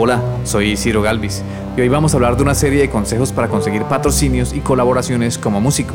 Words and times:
Hola, 0.00 0.22
soy 0.44 0.76
Ciro 0.76 1.02
Galvis 1.02 1.42
y 1.76 1.80
hoy 1.80 1.88
vamos 1.88 2.14
a 2.14 2.18
hablar 2.18 2.36
de 2.36 2.44
una 2.44 2.54
serie 2.54 2.80
de 2.80 2.88
consejos 2.88 3.32
para 3.32 3.48
conseguir 3.48 3.82
patrocinios 3.82 4.52
y 4.52 4.60
colaboraciones 4.60 5.38
como 5.38 5.60
músico. 5.60 5.94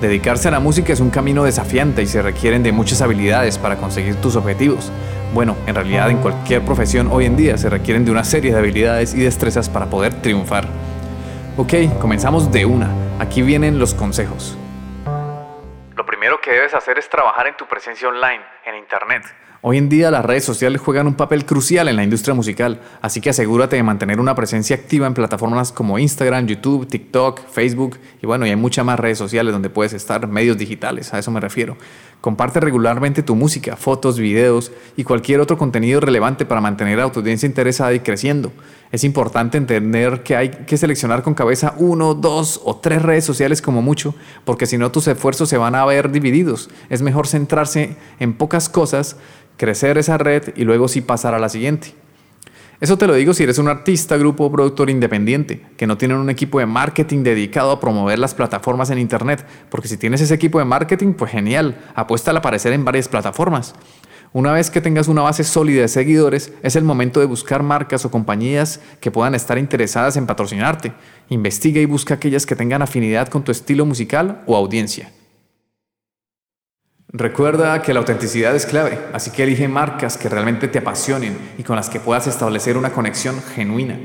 Dedicarse 0.00 0.46
a 0.46 0.52
la 0.52 0.60
música 0.60 0.92
es 0.92 1.00
un 1.00 1.10
camino 1.10 1.42
desafiante 1.42 2.02
y 2.02 2.06
se 2.06 2.22
requieren 2.22 2.62
de 2.62 2.70
muchas 2.70 3.02
habilidades 3.02 3.58
para 3.58 3.78
conseguir 3.78 4.14
tus 4.20 4.36
objetivos. 4.36 4.92
Bueno, 5.34 5.56
en 5.66 5.74
realidad 5.74 6.08
en 6.08 6.18
cualquier 6.18 6.64
profesión 6.64 7.08
hoy 7.10 7.24
en 7.24 7.36
día 7.36 7.58
se 7.58 7.68
requieren 7.68 8.04
de 8.04 8.12
una 8.12 8.22
serie 8.22 8.52
de 8.52 8.60
habilidades 8.60 9.12
y 9.12 9.18
destrezas 9.18 9.68
para 9.68 9.86
poder 9.86 10.14
triunfar. 10.22 10.68
Ok, 11.56 11.98
comenzamos 12.00 12.52
de 12.52 12.64
una. 12.64 12.90
Aquí 13.18 13.42
vienen 13.42 13.80
los 13.80 13.92
consejos. 13.92 14.56
Lo 15.96 16.06
primero 16.06 16.40
que 16.40 16.52
debes 16.52 16.74
hacer 16.74 16.96
es 16.96 17.10
trabajar 17.10 17.48
en 17.48 17.56
tu 17.56 17.66
presencia 17.66 18.06
online, 18.06 18.44
en 18.64 18.76
Internet. 18.76 19.24
Hoy 19.68 19.78
en 19.78 19.88
día 19.88 20.12
las 20.12 20.24
redes 20.24 20.44
sociales 20.44 20.80
juegan 20.80 21.08
un 21.08 21.16
papel 21.16 21.44
crucial 21.44 21.88
en 21.88 21.96
la 21.96 22.04
industria 22.04 22.34
musical, 22.34 22.80
así 23.02 23.20
que 23.20 23.30
asegúrate 23.30 23.74
de 23.74 23.82
mantener 23.82 24.20
una 24.20 24.36
presencia 24.36 24.76
activa 24.76 25.08
en 25.08 25.14
plataformas 25.14 25.72
como 25.72 25.98
Instagram, 25.98 26.46
YouTube, 26.46 26.86
TikTok, 26.86 27.40
Facebook 27.48 27.98
y 28.22 28.26
bueno, 28.26 28.46
y 28.46 28.50
hay 28.50 28.56
muchas 28.56 28.84
más 28.84 29.00
redes 29.00 29.18
sociales 29.18 29.52
donde 29.52 29.68
puedes 29.68 29.92
estar, 29.92 30.28
medios 30.28 30.56
digitales, 30.56 31.12
a 31.12 31.18
eso 31.18 31.32
me 31.32 31.40
refiero. 31.40 31.76
Comparte 32.20 32.58
regularmente 32.58 33.22
tu 33.22 33.36
música, 33.36 33.76
fotos, 33.76 34.18
videos 34.18 34.72
y 34.96 35.04
cualquier 35.04 35.40
otro 35.40 35.56
contenido 35.56 36.00
relevante 36.00 36.44
para 36.44 36.60
mantener 36.60 36.98
a 37.00 37.12
tu 37.12 37.20
audiencia 37.20 37.46
interesada 37.46 37.94
y 37.94 38.00
creciendo. 38.00 38.52
Es 38.90 39.04
importante 39.04 39.58
entender 39.58 40.22
que 40.22 40.34
hay 40.34 40.50
que 40.50 40.76
seleccionar 40.76 41.22
con 41.22 41.34
cabeza 41.34 41.74
uno, 41.76 42.14
dos 42.14 42.60
o 42.64 42.76
tres 42.76 43.02
redes 43.02 43.24
sociales 43.24 43.62
como 43.62 43.82
mucho, 43.82 44.14
porque 44.44 44.66
si 44.66 44.78
no 44.78 44.90
tus 44.90 45.06
esfuerzos 45.06 45.48
se 45.48 45.58
van 45.58 45.74
a 45.74 45.84
ver 45.84 46.10
divididos. 46.10 46.68
Es 46.88 47.02
mejor 47.02 47.26
centrarse 47.26 47.96
en 48.18 48.34
pocas 48.34 48.68
cosas 48.68 49.16
crecer 49.56 49.98
esa 49.98 50.18
red 50.18 50.54
y 50.56 50.64
luego 50.64 50.88
sí 50.88 51.00
pasar 51.00 51.34
a 51.34 51.38
la 51.38 51.48
siguiente. 51.48 51.94
Eso 52.78 52.98
te 52.98 53.06
lo 53.06 53.14
digo 53.14 53.32
si 53.32 53.42
eres 53.42 53.56
un 53.56 53.68
artista, 53.68 54.18
grupo 54.18 54.44
o 54.44 54.52
productor 54.52 54.90
independiente, 54.90 55.62
que 55.78 55.86
no 55.86 55.96
tienen 55.96 56.18
un 56.18 56.28
equipo 56.28 56.58
de 56.58 56.66
marketing 56.66 57.22
dedicado 57.22 57.70
a 57.70 57.80
promover 57.80 58.18
las 58.18 58.34
plataformas 58.34 58.90
en 58.90 58.98
Internet, 58.98 59.46
porque 59.70 59.88
si 59.88 59.96
tienes 59.96 60.20
ese 60.20 60.34
equipo 60.34 60.58
de 60.58 60.66
marketing, 60.66 61.14
pues 61.14 61.30
genial, 61.30 61.78
apuesta 61.94 62.32
al 62.32 62.36
aparecer 62.36 62.74
en 62.74 62.84
varias 62.84 63.08
plataformas. 63.08 63.74
Una 64.34 64.52
vez 64.52 64.68
que 64.68 64.82
tengas 64.82 65.08
una 65.08 65.22
base 65.22 65.42
sólida 65.44 65.80
de 65.80 65.88
seguidores, 65.88 66.52
es 66.62 66.76
el 66.76 66.84
momento 66.84 67.20
de 67.20 67.26
buscar 67.26 67.62
marcas 67.62 68.04
o 68.04 68.10
compañías 68.10 68.80
que 69.00 69.10
puedan 69.10 69.34
estar 69.34 69.56
interesadas 69.56 70.18
en 70.18 70.26
patrocinarte. 70.26 70.92
Investiga 71.30 71.80
y 71.80 71.86
busca 71.86 72.12
aquellas 72.12 72.44
que 72.44 72.56
tengan 72.56 72.82
afinidad 72.82 73.28
con 73.28 73.42
tu 73.42 73.52
estilo 73.52 73.86
musical 73.86 74.42
o 74.46 74.54
audiencia. 74.54 75.10
Recuerda 77.12 77.82
que 77.82 77.94
la 77.94 78.00
autenticidad 78.00 78.54
es 78.56 78.66
clave, 78.66 78.98
así 79.12 79.30
que 79.30 79.44
elige 79.44 79.68
marcas 79.68 80.18
que 80.18 80.28
realmente 80.28 80.66
te 80.66 80.78
apasionen 80.78 81.38
y 81.56 81.62
con 81.62 81.76
las 81.76 81.88
que 81.88 82.00
puedas 82.00 82.26
establecer 82.26 82.76
una 82.76 82.92
conexión 82.92 83.40
genuina. 83.54 83.96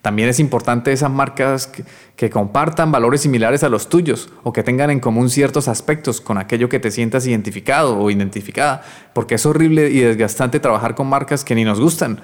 También 0.00 0.30
es 0.30 0.40
importante 0.40 0.92
esas 0.92 1.10
marcas 1.10 1.70
que, 2.16 2.30
compartan 2.30 2.90
valores 2.90 3.20
similares 3.20 3.62
a 3.64 3.68
los 3.68 3.88
tuyos 3.88 4.30
o 4.44 4.52
que 4.52 4.62
tengan 4.62 4.90
en 4.90 5.00
común 5.00 5.28
ciertos 5.28 5.68
aspectos 5.68 6.20
con 6.20 6.38
aquello 6.38 6.68
que 6.68 6.80
te 6.80 6.90
sientas 6.90 7.26
identificado 7.26 7.98
o 7.98 8.10
identificada, 8.10 8.82
porque 9.12 9.34
es 9.34 9.44
horrible 9.44 9.90
y 9.90 10.00
desgastante 10.00 10.58
trabajar 10.60 10.94
con 10.94 11.08
marcas 11.08 11.44
que 11.44 11.54
ni 11.54 11.64
nos 11.64 11.80
gustan. 11.80 12.22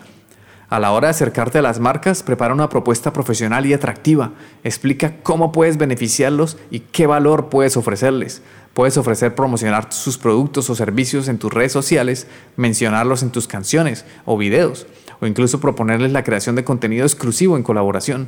A 0.75 0.81
la 0.81 0.91
hora 0.91 1.07
de 1.07 1.13
acercarte 1.13 1.59
a 1.59 1.63
las 1.63 1.79
marcas, 1.79 2.25
prepara 2.25 2.53
una 2.53 2.69
propuesta 2.69 3.13
profesional 3.13 3.65
y 3.65 3.73
atractiva. 3.73 4.33
Explica 4.65 5.19
cómo 5.23 5.53
puedes 5.53 5.77
beneficiarlos 5.77 6.57
y 6.69 6.81
qué 6.81 7.07
valor 7.07 7.49
puedes 7.49 7.77
ofrecerles. 7.77 8.43
Puedes 8.73 8.97
ofrecer 8.97 9.37
promocionar 9.37 9.93
sus 9.93 10.19
productos 10.19 10.69
o 10.69 10.75
servicios 10.75 11.29
en 11.29 11.39
tus 11.39 11.53
redes 11.53 11.71
sociales, 11.71 12.27
mencionarlos 12.57 13.23
en 13.23 13.31
tus 13.31 13.47
canciones 13.47 14.05
o 14.25 14.37
videos, 14.37 14.89
o 15.21 15.29
incluso 15.29 15.61
proponerles 15.61 16.11
la 16.11 16.25
creación 16.25 16.57
de 16.57 16.65
contenido 16.65 17.05
exclusivo 17.07 17.57
en 17.57 17.63
colaboración. 17.63 18.27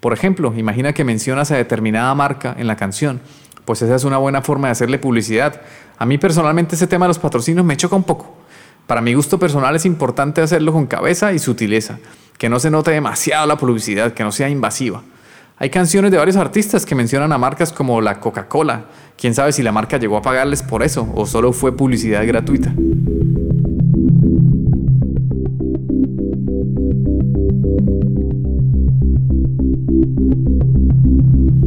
Por 0.00 0.12
ejemplo, 0.12 0.52
imagina 0.56 0.94
que 0.94 1.04
mencionas 1.04 1.52
a 1.52 1.56
determinada 1.56 2.12
marca 2.16 2.56
en 2.58 2.66
la 2.66 2.74
canción, 2.74 3.20
pues 3.64 3.82
esa 3.82 3.94
es 3.94 4.02
una 4.02 4.18
buena 4.18 4.42
forma 4.42 4.66
de 4.66 4.72
hacerle 4.72 4.98
publicidad. 4.98 5.62
A 5.96 6.06
mí 6.06 6.18
personalmente 6.18 6.74
ese 6.74 6.88
tema 6.88 7.06
de 7.06 7.10
los 7.10 7.20
patrocinios 7.20 7.64
me 7.64 7.76
choca 7.76 7.94
un 7.94 8.02
poco. 8.02 8.43
Para 8.86 9.00
mi 9.00 9.14
gusto 9.14 9.38
personal 9.38 9.74
es 9.74 9.86
importante 9.86 10.42
hacerlo 10.42 10.72
con 10.72 10.86
cabeza 10.86 11.32
y 11.32 11.38
sutileza, 11.38 11.98
que 12.36 12.50
no 12.50 12.60
se 12.60 12.70
note 12.70 12.90
demasiado 12.90 13.46
la 13.46 13.56
publicidad, 13.56 14.12
que 14.12 14.24
no 14.24 14.30
sea 14.30 14.50
invasiva. 14.50 15.02
Hay 15.56 15.70
canciones 15.70 16.10
de 16.10 16.18
varios 16.18 16.36
artistas 16.36 16.84
que 16.84 16.94
mencionan 16.94 17.32
a 17.32 17.38
marcas 17.38 17.72
como 17.72 18.00
la 18.02 18.20
Coca-Cola. 18.20 18.86
Quién 19.16 19.34
sabe 19.34 19.52
si 19.52 19.62
la 19.62 19.72
marca 19.72 19.96
llegó 19.96 20.18
a 20.18 20.22
pagarles 20.22 20.62
por 20.62 20.82
eso 20.82 21.10
o 21.14 21.24
solo 21.24 21.52
fue 21.52 21.74
publicidad 21.74 22.26
gratuita. 22.26 22.74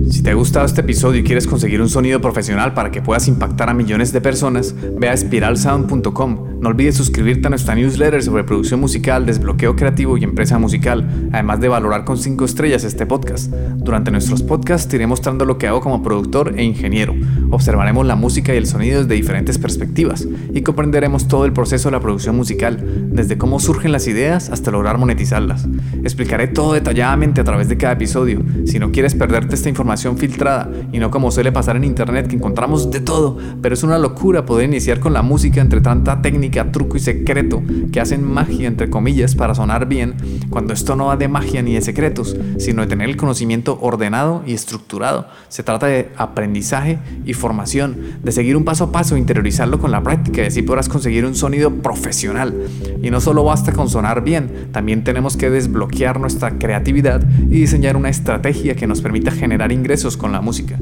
Si 0.09 0.21
te 0.21 0.29
ha 0.29 0.33
gustado 0.35 0.65
este 0.65 0.81
episodio 0.81 1.21
y 1.21 1.23
quieres 1.23 1.47
conseguir 1.47 1.81
un 1.81 1.89
sonido 1.89 2.21
profesional 2.21 2.73
para 2.73 2.91
que 2.91 3.01
puedas 3.01 3.27
impactar 3.27 3.69
a 3.69 3.73
millones 3.73 4.13
de 4.13 4.21
personas, 4.21 4.75
ve 4.97 5.09
a 5.09 5.17
spiralsound.com 5.17 6.56
no 6.59 6.69
olvides 6.69 6.95
suscribirte 6.95 7.47
a 7.47 7.49
nuestra 7.51 7.75
newsletter 7.75 8.23
sobre 8.23 8.43
producción 8.43 8.79
musical, 8.79 9.27
desbloqueo 9.27 9.75
creativo 9.75 10.17
y 10.17 10.23
empresa 10.23 10.57
musical, 10.57 11.29
además 11.31 11.59
de 11.59 11.67
valorar 11.67 12.03
con 12.03 12.17
5 12.17 12.45
estrellas 12.45 12.83
este 12.83 13.05
podcast. 13.05 13.53
Durante 13.75 14.09
nuestros 14.09 14.41
podcasts 14.41 14.87
te 14.87 14.95
iré 14.95 15.05
mostrando 15.05 15.45
lo 15.45 15.59
que 15.59 15.67
hago 15.67 15.81
como 15.81 16.01
productor 16.01 16.55
e 16.57 16.63
ingeniero. 16.63 17.13
Observaremos 17.51 18.07
la 18.07 18.15
música 18.15 18.53
y 18.53 18.57
el 18.57 18.65
sonido 18.65 19.01
desde 19.01 19.13
diferentes 19.13 19.59
perspectivas 19.59 20.27
y 20.51 20.61
comprenderemos 20.61 21.27
todo 21.27 21.45
el 21.45 21.53
proceso 21.53 21.89
de 21.89 21.93
la 21.93 21.99
producción 21.99 22.35
musical, 22.35 22.83
desde 23.11 23.37
cómo 23.37 23.59
surgen 23.59 23.91
las 23.91 24.07
ideas 24.07 24.49
hasta 24.49 24.71
lograr 24.71 24.97
monetizarlas. 24.97 25.67
Explicaré 26.03 26.47
todo 26.47 26.73
detalladamente 26.73 27.39
a 27.39 27.43
través 27.43 27.69
de 27.69 27.77
cada 27.77 27.93
episodio. 27.93 28.41
Si 28.65 28.79
no 28.79 28.91
quieres 28.91 29.13
perderte 29.13 29.53
esta 29.53 29.69
información 29.69 30.17
filtrada 30.17 30.71
y 30.91 30.97
no 30.97 31.11
como 31.11 31.29
suele 31.29 31.51
pasar 31.51 31.75
en 31.75 31.83
internet 31.83 32.27
que 32.27 32.35
encontramos 32.35 32.89
de 32.89 32.99
todo, 32.99 33.37
pero 33.61 33.75
es 33.75 33.83
una 33.83 33.99
locura 33.99 34.45
poder 34.45 34.67
iniciar 34.67 34.99
con 34.99 35.13
la 35.13 35.21
música 35.21 35.61
entre 35.61 35.81
tanta 35.81 36.21
técnica 36.21 36.46
truco 36.71 36.97
y 36.97 36.99
secreto 36.99 37.61
que 37.91 37.99
hacen 37.99 38.23
magia, 38.23 38.67
entre 38.67 38.89
comillas, 38.89 39.35
para 39.35 39.55
sonar 39.55 39.87
bien, 39.87 40.15
cuando 40.49 40.73
esto 40.73 40.95
no 40.95 41.07
va 41.07 41.17
de 41.17 41.27
magia 41.27 41.61
ni 41.61 41.73
de 41.73 41.81
secretos, 41.81 42.35
sino 42.57 42.81
de 42.81 42.87
tener 42.87 43.09
el 43.09 43.17
conocimiento 43.17 43.77
ordenado 43.81 44.43
y 44.45 44.53
estructurado. 44.53 45.27
Se 45.49 45.63
trata 45.63 45.87
de 45.87 46.09
aprendizaje 46.17 46.99
y 47.25 47.33
formación, 47.33 47.97
de 48.23 48.31
seguir 48.31 48.57
un 48.57 48.65
paso 48.65 48.85
a 48.85 48.91
paso, 48.91 49.17
interiorizarlo 49.17 49.79
con 49.79 49.91
la 49.91 50.03
práctica 50.03 50.43
y 50.43 50.47
así 50.47 50.61
podrás 50.61 50.89
conseguir 50.89 51.25
un 51.25 51.35
sonido 51.35 51.73
profesional. 51.75 52.53
Y 53.01 53.09
no 53.09 53.21
solo 53.21 53.43
basta 53.43 53.71
con 53.71 53.89
sonar 53.89 54.23
bien, 54.23 54.69
también 54.71 55.03
tenemos 55.03 55.37
que 55.37 55.49
desbloquear 55.49 56.19
nuestra 56.19 56.57
creatividad 56.57 57.23
y 57.43 57.59
diseñar 57.59 57.97
una 57.97 58.09
estrategia 58.09 58.75
que 58.75 58.87
nos 58.87 59.01
permita 59.01 59.31
generar 59.31 59.71
ingresos 59.71 60.17
con 60.17 60.31
la 60.31 60.41
música. 60.41 60.79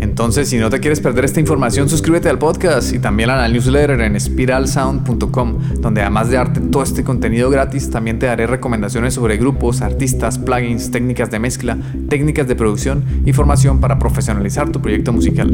Entonces, 0.00 0.48
si 0.48 0.58
no 0.58 0.70
te 0.70 0.80
quieres 0.80 1.00
perder 1.00 1.24
esta 1.24 1.40
información, 1.40 1.88
suscríbete 1.88 2.28
al 2.28 2.38
podcast 2.38 2.92
y 2.92 2.98
también 2.98 3.30
a 3.30 3.36
la 3.36 3.48
newsletter 3.48 4.00
en 4.00 4.18
spiralsound.com, 4.18 5.58
donde 5.80 6.02
además 6.02 6.28
de 6.30 6.36
darte 6.36 6.60
todo 6.60 6.82
este 6.82 7.02
contenido 7.02 7.50
gratis, 7.50 7.90
también 7.90 8.18
te 8.18 8.26
daré 8.26 8.46
recomendaciones 8.46 9.14
sobre 9.14 9.36
grupos, 9.36 9.80
artistas, 9.80 10.38
plugins, 10.38 10.90
técnicas 10.90 11.30
de 11.30 11.38
mezcla, 11.38 11.78
técnicas 12.08 12.46
de 12.46 12.54
producción 12.54 13.04
y 13.24 13.32
formación 13.32 13.80
para 13.80 13.98
profesionalizar 13.98 14.70
tu 14.70 14.80
proyecto 14.80 15.12
musical. 15.12 15.50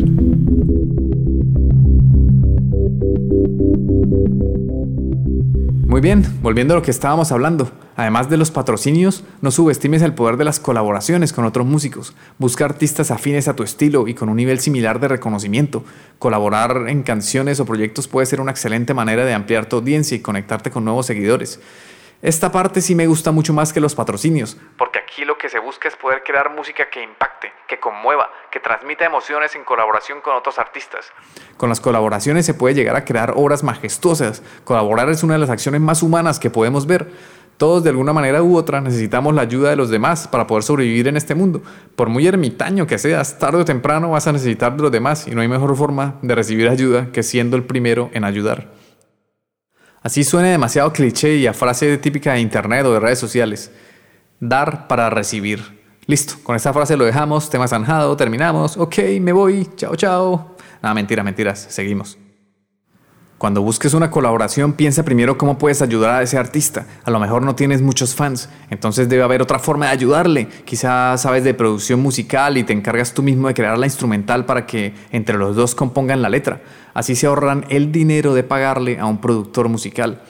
Muy 5.86 6.00
bien, 6.00 6.26
volviendo 6.42 6.74
a 6.74 6.76
lo 6.78 6.82
que 6.82 6.90
estábamos 6.90 7.32
hablando. 7.32 7.70
Además 7.96 8.28
de 8.28 8.36
los 8.36 8.50
patrocinios, 8.50 9.24
no 9.40 9.50
subestimes 9.50 10.02
el 10.02 10.14
poder 10.14 10.36
de 10.36 10.44
las 10.44 10.58
colaboraciones 10.58 11.32
con 11.32 11.44
otros 11.44 11.64
músicos. 11.64 12.14
Busca 12.38 12.64
artistas 12.64 13.10
afines 13.10 13.46
a 13.46 13.54
tu 13.54 13.62
estilo 13.62 14.08
y 14.08 14.14
con 14.14 14.28
un 14.28 14.36
nivel 14.36 14.58
similar 14.58 14.98
de 14.98 15.08
reconocimiento. 15.08 15.84
Colaborar 16.18 16.88
en 16.88 17.02
canciones 17.04 17.60
o 17.60 17.66
proyectos 17.66 18.08
puede 18.08 18.26
ser 18.26 18.40
una 18.40 18.50
excelente 18.50 18.94
manera 18.94 19.24
de 19.24 19.34
ampliar 19.34 19.66
tu 19.66 19.76
audiencia 19.76 20.16
y 20.16 20.20
conectarte 20.20 20.70
con 20.70 20.84
nuevos 20.84 21.06
seguidores. 21.06 21.60
Esta 22.24 22.50
parte 22.50 22.80
sí 22.80 22.94
me 22.94 23.06
gusta 23.06 23.32
mucho 23.32 23.52
más 23.52 23.74
que 23.74 23.80
los 23.80 23.94
patrocinios, 23.94 24.56
porque 24.78 24.98
aquí 24.98 25.26
lo 25.26 25.36
que 25.36 25.50
se 25.50 25.58
busca 25.58 25.88
es 25.88 25.96
poder 25.96 26.22
crear 26.24 26.50
música 26.54 26.88
que 26.88 27.02
impacte, 27.02 27.52
que 27.68 27.78
conmueva, 27.78 28.30
que 28.50 28.60
transmita 28.60 29.04
emociones 29.04 29.54
en 29.56 29.62
colaboración 29.62 30.22
con 30.22 30.34
otros 30.34 30.58
artistas. 30.58 31.12
Con 31.58 31.68
las 31.68 31.80
colaboraciones 31.80 32.46
se 32.46 32.54
puede 32.54 32.74
llegar 32.74 32.96
a 32.96 33.04
crear 33.04 33.34
obras 33.36 33.62
majestuosas. 33.62 34.42
Colaborar 34.64 35.10
es 35.10 35.22
una 35.22 35.34
de 35.34 35.40
las 35.40 35.50
acciones 35.50 35.82
más 35.82 36.02
humanas 36.02 36.40
que 36.40 36.48
podemos 36.48 36.86
ver. 36.86 37.12
Todos 37.56 37.84
de 37.84 37.90
alguna 37.90 38.12
manera 38.12 38.42
u 38.42 38.56
otra 38.56 38.80
necesitamos 38.80 39.34
la 39.34 39.42
ayuda 39.42 39.70
de 39.70 39.76
los 39.76 39.88
demás 39.88 40.26
para 40.26 40.46
poder 40.46 40.64
sobrevivir 40.64 41.06
en 41.06 41.16
este 41.16 41.34
mundo. 41.34 41.62
Por 41.94 42.08
muy 42.08 42.26
ermitaño 42.26 42.86
que 42.86 42.98
seas, 42.98 43.38
tarde 43.38 43.60
o 43.60 43.64
temprano 43.64 44.10
vas 44.10 44.26
a 44.26 44.32
necesitar 44.32 44.76
de 44.76 44.82
los 44.82 44.90
demás 44.90 45.28
y 45.28 45.32
no 45.32 45.40
hay 45.40 45.48
mejor 45.48 45.76
forma 45.76 46.16
de 46.22 46.34
recibir 46.34 46.68
ayuda 46.68 47.12
que 47.12 47.22
siendo 47.22 47.56
el 47.56 47.62
primero 47.62 48.10
en 48.12 48.24
ayudar. 48.24 48.72
Así 50.02 50.24
suene 50.24 50.50
demasiado 50.50 50.92
cliché 50.92 51.36
y 51.36 51.46
a 51.46 51.54
frase 51.54 51.96
típica 51.98 52.34
de 52.34 52.40
internet 52.40 52.84
o 52.86 52.92
de 52.92 53.00
redes 53.00 53.18
sociales. 53.18 53.70
Dar 54.40 54.86
para 54.88 55.08
recibir. 55.08 55.62
Listo, 56.06 56.34
con 56.42 56.56
esta 56.56 56.72
frase 56.72 56.96
lo 56.96 57.04
dejamos, 57.04 57.48
tema 57.48 57.66
zanjado, 57.66 58.14
terminamos, 58.16 58.76
ok, 58.76 58.98
me 59.20 59.32
voy, 59.32 59.66
chao, 59.76 59.96
chao. 59.96 60.56
Nada, 60.82 60.94
mentira, 60.94 61.22
mentiras, 61.22 61.66
seguimos. 61.70 62.23
Cuando 63.44 63.60
busques 63.60 63.92
una 63.92 64.10
colaboración, 64.10 64.72
piensa 64.72 65.02
primero 65.02 65.36
cómo 65.36 65.58
puedes 65.58 65.82
ayudar 65.82 66.14
a 66.14 66.22
ese 66.22 66.38
artista. 66.38 66.86
A 67.04 67.10
lo 67.10 67.20
mejor 67.20 67.42
no 67.42 67.54
tienes 67.54 67.82
muchos 67.82 68.14
fans, 68.14 68.48
entonces 68.70 69.06
debe 69.06 69.22
haber 69.22 69.42
otra 69.42 69.58
forma 69.58 69.84
de 69.84 69.92
ayudarle. 69.92 70.48
Quizás 70.64 71.20
sabes 71.20 71.44
de 71.44 71.52
producción 71.52 72.00
musical 72.00 72.56
y 72.56 72.64
te 72.64 72.72
encargas 72.72 73.12
tú 73.12 73.22
mismo 73.22 73.48
de 73.48 73.52
crear 73.52 73.76
la 73.76 73.84
instrumental 73.84 74.46
para 74.46 74.64
que 74.64 74.94
entre 75.12 75.36
los 75.36 75.54
dos 75.56 75.74
compongan 75.74 76.22
la 76.22 76.30
letra. 76.30 76.62
Así 76.94 77.14
se 77.14 77.26
ahorran 77.26 77.66
el 77.68 77.92
dinero 77.92 78.32
de 78.32 78.44
pagarle 78.44 78.98
a 78.98 79.04
un 79.04 79.20
productor 79.20 79.68
musical. 79.68 80.22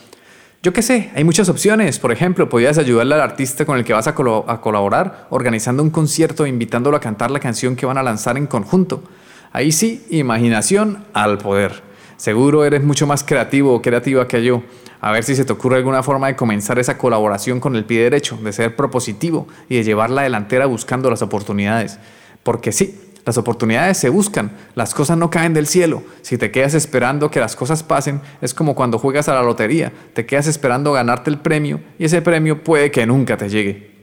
Yo 0.64 0.72
qué 0.72 0.82
sé, 0.82 1.12
hay 1.14 1.22
muchas 1.22 1.48
opciones. 1.48 2.00
Por 2.00 2.10
ejemplo, 2.10 2.48
podrías 2.48 2.78
ayudarle 2.78 3.14
al 3.14 3.20
artista 3.20 3.64
con 3.64 3.78
el 3.78 3.84
que 3.84 3.92
vas 3.92 4.08
a, 4.08 4.10
a 4.10 4.60
colaborar 4.60 5.28
organizando 5.30 5.84
un 5.84 5.90
concierto 5.90 6.46
e 6.46 6.48
invitándolo 6.48 6.96
a 6.96 7.00
cantar 7.00 7.30
la 7.30 7.38
canción 7.38 7.76
que 7.76 7.86
van 7.86 7.96
a 7.96 8.02
lanzar 8.02 8.36
en 8.36 8.48
conjunto. 8.48 9.04
Ahí 9.52 9.70
sí, 9.70 10.04
imaginación 10.10 11.04
al 11.12 11.38
poder. 11.38 11.93
Seguro 12.16 12.64
eres 12.64 12.82
mucho 12.82 13.06
más 13.06 13.24
creativo 13.24 13.74
o 13.74 13.82
creativa 13.82 14.28
que 14.28 14.44
yo. 14.44 14.62
A 15.00 15.12
ver 15.12 15.24
si 15.24 15.34
se 15.34 15.44
te 15.44 15.52
ocurre 15.52 15.76
alguna 15.76 16.02
forma 16.02 16.28
de 16.28 16.36
comenzar 16.36 16.78
esa 16.78 16.96
colaboración 16.96 17.60
con 17.60 17.76
el 17.76 17.84
pie 17.84 18.02
derecho, 18.02 18.36
de 18.36 18.52
ser 18.52 18.76
propositivo 18.76 19.46
y 19.68 19.76
de 19.76 19.84
llevar 19.84 20.10
la 20.10 20.22
delantera 20.22 20.66
buscando 20.66 21.10
las 21.10 21.22
oportunidades. 21.22 21.98
Porque 22.42 22.72
sí, 22.72 22.98
las 23.24 23.38
oportunidades 23.38 23.98
se 23.98 24.10
buscan, 24.10 24.52
las 24.74 24.94
cosas 24.94 25.16
no 25.16 25.30
caen 25.30 25.54
del 25.54 25.66
cielo. 25.66 26.02
Si 26.22 26.38
te 26.38 26.50
quedas 26.50 26.74
esperando 26.74 27.30
que 27.30 27.40
las 27.40 27.56
cosas 27.56 27.82
pasen, 27.82 28.20
es 28.40 28.54
como 28.54 28.74
cuando 28.74 28.98
juegas 28.98 29.28
a 29.28 29.34
la 29.34 29.42
lotería, 29.42 29.92
te 30.12 30.26
quedas 30.26 30.46
esperando 30.46 30.92
ganarte 30.92 31.30
el 31.30 31.38
premio 31.38 31.80
y 31.98 32.04
ese 32.04 32.22
premio 32.22 32.62
puede 32.62 32.90
que 32.90 33.06
nunca 33.06 33.36
te 33.36 33.48
llegue. 33.48 33.93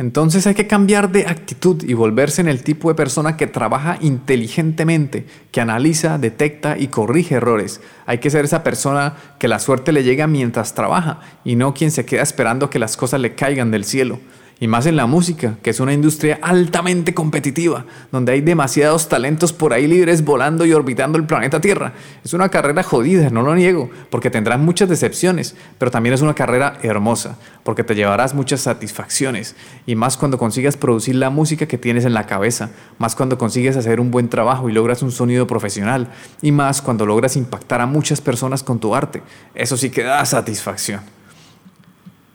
Entonces 0.00 0.46
hay 0.46 0.54
que 0.54 0.66
cambiar 0.66 1.12
de 1.12 1.26
actitud 1.26 1.84
y 1.86 1.92
volverse 1.92 2.40
en 2.40 2.48
el 2.48 2.62
tipo 2.62 2.88
de 2.88 2.94
persona 2.94 3.36
que 3.36 3.46
trabaja 3.46 3.98
inteligentemente, 4.00 5.26
que 5.52 5.60
analiza, 5.60 6.16
detecta 6.16 6.78
y 6.78 6.86
corrige 6.86 7.34
errores. 7.34 7.82
Hay 8.06 8.16
que 8.16 8.30
ser 8.30 8.46
esa 8.46 8.62
persona 8.62 9.16
que 9.38 9.46
la 9.46 9.58
suerte 9.58 9.92
le 9.92 10.02
llega 10.02 10.26
mientras 10.26 10.72
trabaja 10.72 11.20
y 11.44 11.54
no 11.54 11.74
quien 11.74 11.90
se 11.90 12.06
queda 12.06 12.22
esperando 12.22 12.70
que 12.70 12.78
las 12.78 12.96
cosas 12.96 13.20
le 13.20 13.34
caigan 13.34 13.70
del 13.70 13.84
cielo 13.84 14.20
y 14.60 14.68
más 14.68 14.84
en 14.84 14.94
la 14.94 15.06
música, 15.06 15.56
que 15.62 15.70
es 15.70 15.80
una 15.80 15.94
industria 15.94 16.38
altamente 16.42 17.14
competitiva, 17.14 17.86
donde 18.12 18.32
hay 18.32 18.42
demasiados 18.42 19.08
talentos 19.08 19.54
por 19.54 19.72
ahí 19.72 19.86
libres 19.86 20.22
volando 20.22 20.66
y 20.66 20.74
orbitando 20.74 21.16
el 21.16 21.24
planeta 21.24 21.62
Tierra. 21.62 21.94
Es 22.22 22.34
una 22.34 22.50
carrera 22.50 22.82
jodida, 22.82 23.30
no 23.30 23.40
lo 23.40 23.54
niego, 23.54 23.90
porque 24.10 24.30
tendrás 24.30 24.60
muchas 24.60 24.90
decepciones, 24.90 25.56
pero 25.78 25.90
también 25.90 26.14
es 26.14 26.20
una 26.20 26.34
carrera 26.34 26.78
hermosa, 26.82 27.38
porque 27.64 27.84
te 27.84 27.94
llevarás 27.94 28.34
muchas 28.34 28.60
satisfacciones, 28.60 29.56
y 29.86 29.94
más 29.94 30.18
cuando 30.18 30.36
consigas 30.36 30.76
producir 30.76 31.14
la 31.14 31.30
música 31.30 31.66
que 31.66 31.78
tienes 31.78 32.04
en 32.04 32.12
la 32.12 32.26
cabeza, 32.26 32.68
más 32.98 33.16
cuando 33.16 33.38
consigues 33.38 33.78
hacer 33.78 33.98
un 33.98 34.10
buen 34.10 34.28
trabajo 34.28 34.68
y 34.68 34.72
logras 34.72 35.00
un 35.02 35.10
sonido 35.10 35.46
profesional, 35.46 36.08
y 36.42 36.52
más 36.52 36.82
cuando 36.82 37.06
logras 37.06 37.36
impactar 37.36 37.80
a 37.80 37.86
muchas 37.86 38.20
personas 38.20 38.62
con 38.62 38.78
tu 38.78 38.94
arte. 38.94 39.22
Eso 39.54 39.78
sí 39.78 39.88
que 39.88 40.02
da 40.02 40.22
satisfacción. 40.26 41.00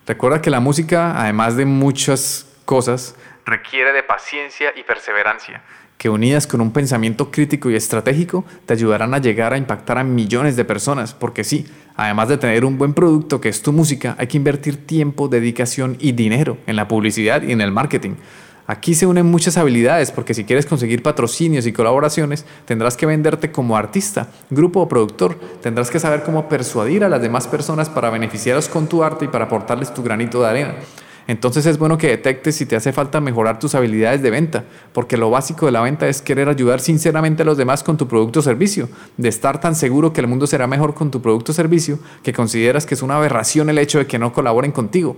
Recuerda 0.06 0.40
que 0.40 0.50
la 0.50 0.60
música, 0.60 1.20
además 1.20 1.56
de 1.56 1.64
muchas 1.64 2.46
cosas, 2.64 3.16
requiere 3.44 3.92
de 3.92 4.04
paciencia 4.04 4.72
y 4.76 4.84
perseverancia, 4.84 5.62
que 5.98 6.08
unidas 6.08 6.46
con 6.46 6.60
un 6.60 6.72
pensamiento 6.72 7.32
crítico 7.32 7.70
y 7.70 7.74
estratégico 7.74 8.44
te 8.66 8.74
ayudarán 8.74 9.14
a 9.14 9.18
llegar 9.18 9.52
a 9.52 9.58
impactar 9.58 9.98
a 9.98 10.04
millones 10.04 10.54
de 10.54 10.64
personas, 10.64 11.12
porque 11.12 11.42
sí, 11.42 11.66
además 11.96 12.28
de 12.28 12.38
tener 12.38 12.64
un 12.64 12.78
buen 12.78 12.94
producto 12.94 13.40
que 13.40 13.48
es 13.48 13.62
tu 13.62 13.72
música, 13.72 14.14
hay 14.16 14.28
que 14.28 14.36
invertir 14.36 14.86
tiempo, 14.86 15.26
dedicación 15.26 15.96
y 15.98 16.12
dinero 16.12 16.56
en 16.68 16.76
la 16.76 16.86
publicidad 16.86 17.42
y 17.42 17.50
en 17.50 17.60
el 17.60 17.72
marketing. 17.72 18.14
Aquí 18.66 18.94
se 18.94 19.06
unen 19.06 19.26
muchas 19.26 19.56
habilidades 19.56 20.10
porque 20.10 20.34
si 20.34 20.44
quieres 20.44 20.66
conseguir 20.66 21.02
patrocinios 21.02 21.66
y 21.66 21.72
colaboraciones, 21.72 22.44
tendrás 22.64 22.96
que 22.96 23.06
venderte 23.06 23.52
como 23.52 23.76
artista, 23.76 24.28
grupo 24.50 24.80
o 24.80 24.88
productor. 24.88 25.38
Tendrás 25.62 25.90
que 25.90 26.00
saber 26.00 26.24
cómo 26.24 26.48
persuadir 26.48 27.04
a 27.04 27.08
las 27.08 27.22
demás 27.22 27.46
personas 27.46 27.88
para 27.88 28.10
beneficiarlos 28.10 28.68
con 28.68 28.88
tu 28.88 29.04
arte 29.04 29.26
y 29.26 29.28
para 29.28 29.44
aportarles 29.44 29.94
tu 29.94 30.02
granito 30.02 30.42
de 30.42 30.48
arena. 30.48 30.74
Entonces 31.28 31.66
es 31.66 31.78
bueno 31.78 31.98
que 31.98 32.08
detectes 32.08 32.54
si 32.54 32.66
te 32.66 32.76
hace 32.76 32.92
falta 32.92 33.20
mejorar 33.20 33.58
tus 33.58 33.74
habilidades 33.74 34.22
de 34.22 34.30
venta, 34.30 34.64
porque 34.92 35.16
lo 35.16 35.28
básico 35.28 35.66
de 35.66 35.72
la 35.72 35.80
venta 35.80 36.08
es 36.08 36.22
querer 36.22 36.48
ayudar 36.48 36.80
sinceramente 36.80 37.42
a 37.42 37.46
los 37.46 37.56
demás 37.56 37.82
con 37.82 37.96
tu 37.96 38.06
producto 38.06 38.40
o 38.40 38.42
servicio, 38.42 38.88
de 39.16 39.28
estar 39.28 39.60
tan 39.60 39.74
seguro 39.74 40.12
que 40.12 40.20
el 40.20 40.28
mundo 40.28 40.46
será 40.46 40.68
mejor 40.68 40.94
con 40.94 41.10
tu 41.10 41.20
producto 41.20 41.50
o 41.50 41.54
servicio 41.54 41.98
que 42.22 42.32
consideras 42.32 42.86
que 42.86 42.94
es 42.94 43.02
una 43.02 43.16
aberración 43.16 43.68
el 43.70 43.78
hecho 43.78 43.98
de 43.98 44.06
que 44.06 44.20
no 44.20 44.32
colaboren 44.32 44.70
contigo. 44.70 45.16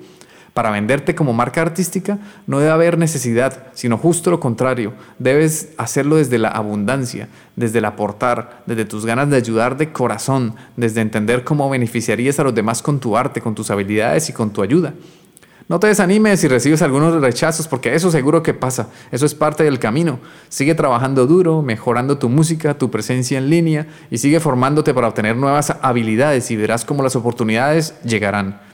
Para 0.55 0.71
venderte 0.71 1.15
como 1.15 1.33
marca 1.33 1.63
artística 1.63 2.19
no 2.47 2.59
debe 2.59 2.73
haber 2.73 2.99
necesidad, 2.99 3.69
sino 3.75 3.99
justo 3.99 4.31
lo 4.31 4.41
contrario. 4.41 4.93
Debes 5.19 5.71
hacerlo 5.77 6.17
desde 6.17 6.39
la 6.39 6.49
abundancia, 6.49 7.29
desde 7.57 7.79
el 7.79 7.85
aportar, 7.85 8.63
desde 8.67 8.85
tus 8.85 9.07
ganas 9.07 9.31
de 9.31 9.37
ayudar 9.37 9.77
de 9.77 9.93
corazón, 9.93 10.55
desde 10.77 11.01
entender 11.01 11.45
cómo 11.45 11.71
beneficiarías 11.71 12.41
a 12.41 12.45
los 12.45 12.55
demás 12.55 12.83
con 12.83 12.99
tu 12.99 13.17
arte, 13.17 13.41
con 13.41 13.55
tus 13.55 13.71
habilidades 13.71 14.29
y 14.31 14.33
con 14.33 14.51
tu 14.51 14.63
ayuda. 14.63 14.95
No 15.69 15.79
te 15.79 15.87
desanimes 15.87 16.41
si 16.41 16.49
recibes 16.49 16.81
algunos 16.81 17.21
rechazos, 17.21 17.69
porque 17.69 17.95
eso 17.95 18.11
seguro 18.11 18.43
que 18.43 18.55
pasa. 18.55 18.89
Eso 19.13 19.27
es 19.27 19.35
parte 19.35 19.65
del 19.65 19.79
camino. 19.79 20.19
Sigue 20.49 20.75
trabajando 20.75 21.27
duro, 21.27 21.61
mejorando 21.61 22.17
tu 22.17 22.31
música, 22.31 22.79
tu 22.79 22.91
presencia 22.91 23.37
en 23.37 23.51
línea 23.51 23.87
y 24.11 24.17
sigue 24.17 24.41
formándote 24.41 24.95
para 24.95 25.09
obtener 25.09 25.37
nuevas 25.37 25.77
habilidades 25.83 26.51
y 26.51 26.57
verás 26.57 26.87
cómo 26.87 27.03
las 27.03 27.17
oportunidades 27.17 27.95
llegarán. 28.03 28.68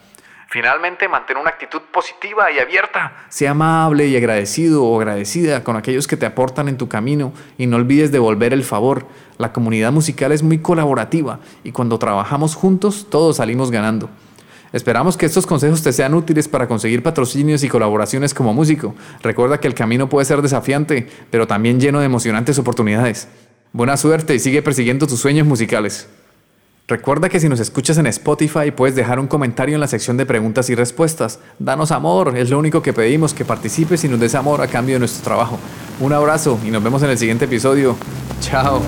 Finalmente, 0.54 1.08
mantén 1.08 1.36
una 1.36 1.50
actitud 1.50 1.82
positiva 1.92 2.48
y 2.52 2.60
abierta. 2.60 3.26
Sea 3.28 3.50
amable 3.50 4.06
y 4.06 4.16
agradecido 4.16 4.84
o 4.84 5.00
agradecida 5.00 5.64
con 5.64 5.74
aquellos 5.74 6.06
que 6.06 6.16
te 6.16 6.26
aportan 6.26 6.68
en 6.68 6.76
tu 6.76 6.86
camino 6.88 7.32
y 7.58 7.66
no 7.66 7.74
olvides 7.74 8.12
devolver 8.12 8.52
el 8.52 8.62
favor. 8.62 9.04
La 9.36 9.52
comunidad 9.52 9.90
musical 9.90 10.30
es 10.30 10.44
muy 10.44 10.58
colaborativa 10.58 11.40
y 11.64 11.72
cuando 11.72 11.98
trabajamos 11.98 12.54
juntos 12.54 13.08
todos 13.10 13.38
salimos 13.38 13.72
ganando. 13.72 14.08
Esperamos 14.72 15.16
que 15.16 15.26
estos 15.26 15.44
consejos 15.44 15.82
te 15.82 15.92
sean 15.92 16.14
útiles 16.14 16.46
para 16.46 16.68
conseguir 16.68 17.02
patrocinios 17.02 17.64
y 17.64 17.68
colaboraciones 17.68 18.32
como 18.32 18.54
músico. 18.54 18.94
Recuerda 19.24 19.58
que 19.58 19.66
el 19.66 19.74
camino 19.74 20.08
puede 20.08 20.24
ser 20.24 20.40
desafiante, 20.40 21.08
pero 21.32 21.48
también 21.48 21.80
lleno 21.80 21.98
de 21.98 22.06
emocionantes 22.06 22.60
oportunidades. 22.60 23.26
Buena 23.72 23.96
suerte 23.96 24.36
y 24.36 24.38
sigue 24.38 24.62
persiguiendo 24.62 25.08
tus 25.08 25.18
sueños 25.18 25.48
musicales. 25.48 26.08
Recuerda 26.86 27.30
que 27.30 27.40
si 27.40 27.48
nos 27.48 27.60
escuchas 27.60 27.96
en 27.96 28.06
Spotify 28.08 28.70
puedes 28.70 28.94
dejar 28.94 29.18
un 29.18 29.26
comentario 29.26 29.74
en 29.74 29.80
la 29.80 29.86
sección 29.86 30.18
de 30.18 30.26
preguntas 30.26 30.68
y 30.68 30.74
respuestas. 30.74 31.38
Danos 31.58 31.90
amor, 31.90 32.36
es 32.36 32.50
lo 32.50 32.58
único 32.58 32.82
que 32.82 32.92
pedimos, 32.92 33.32
que 33.32 33.46
participes 33.46 34.04
y 34.04 34.08
nos 34.08 34.20
des 34.20 34.34
amor 34.34 34.60
a 34.60 34.66
cambio 34.66 34.96
de 34.96 34.98
nuestro 34.98 35.24
trabajo. 35.24 35.58
Un 35.98 36.12
abrazo 36.12 36.58
y 36.62 36.70
nos 36.70 36.84
vemos 36.84 37.02
en 37.02 37.08
el 37.08 37.16
siguiente 37.16 37.46
episodio. 37.46 37.96
Chao. 38.42 38.82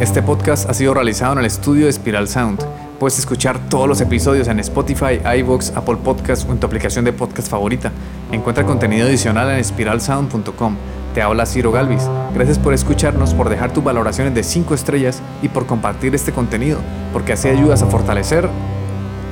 Este 0.00 0.22
podcast 0.22 0.70
ha 0.70 0.74
sido 0.74 0.94
realizado 0.94 1.32
en 1.32 1.40
el 1.40 1.46
estudio 1.46 1.86
de 1.86 1.92
Spiral 1.92 2.28
Sound. 2.28 2.64
Puedes 3.00 3.18
escuchar 3.18 3.58
todos 3.68 3.88
los 3.88 4.00
episodios 4.00 4.46
en 4.46 4.60
Spotify, 4.60 5.18
iVoox, 5.40 5.72
Apple 5.74 5.96
Podcasts 6.04 6.46
o 6.48 6.52
en 6.52 6.60
tu 6.60 6.68
aplicación 6.68 7.04
de 7.04 7.12
podcast 7.12 7.50
favorita. 7.50 7.90
Encuentra 8.30 8.64
contenido 8.64 9.08
adicional 9.08 9.50
en 9.50 9.64
spiralsound.com. 9.64 10.76
Te 11.18 11.22
habla 11.22 11.46
Ciro 11.46 11.72
Galvis. 11.72 12.08
Gracias 12.32 12.60
por 12.60 12.72
escucharnos, 12.72 13.34
por 13.34 13.48
dejar 13.48 13.72
tus 13.72 13.82
valoraciones 13.82 14.36
de 14.36 14.44
5 14.44 14.72
estrellas 14.72 15.20
y 15.42 15.48
por 15.48 15.66
compartir 15.66 16.14
este 16.14 16.30
contenido, 16.30 16.78
porque 17.12 17.32
así 17.32 17.48
ayudas 17.48 17.82
a 17.82 17.86
fortalecer 17.86 18.48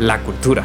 la 0.01 0.19
cultura. 0.25 0.65